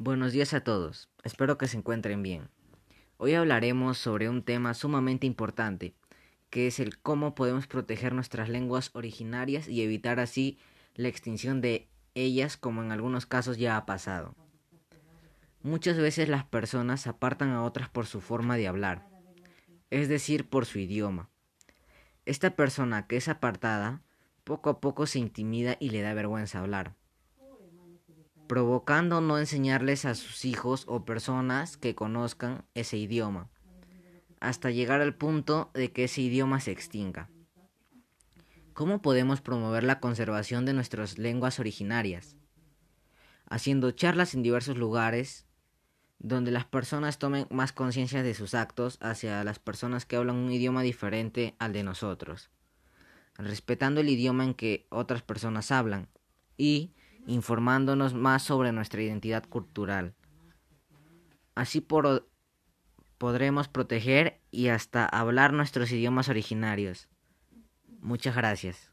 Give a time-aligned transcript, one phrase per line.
[0.00, 2.50] Buenos días a todos, espero que se encuentren bien.
[3.16, 5.96] Hoy hablaremos sobre un tema sumamente importante,
[6.50, 10.56] que es el cómo podemos proteger nuestras lenguas originarias y evitar así
[10.94, 14.36] la extinción de ellas como en algunos casos ya ha pasado.
[15.64, 19.04] Muchas veces las personas apartan a otras por su forma de hablar,
[19.90, 21.28] es decir, por su idioma.
[22.24, 24.00] Esta persona que es apartada
[24.44, 26.94] poco a poco se intimida y le da vergüenza hablar
[28.48, 33.48] provocando no enseñarles a sus hijos o personas que conozcan ese idioma,
[34.40, 37.28] hasta llegar al punto de que ese idioma se extinga.
[38.72, 42.36] ¿Cómo podemos promover la conservación de nuestras lenguas originarias?
[43.48, 45.46] Haciendo charlas en diversos lugares
[46.18, 50.50] donde las personas tomen más conciencia de sus actos hacia las personas que hablan un
[50.50, 52.50] idioma diferente al de nosotros,
[53.36, 56.08] respetando el idioma en que otras personas hablan
[56.56, 56.92] y
[57.28, 60.14] informándonos más sobre nuestra identidad cultural.
[61.54, 61.86] Así
[63.18, 67.08] podremos proteger y hasta hablar nuestros idiomas originarios.
[68.00, 68.90] Muchas gracias.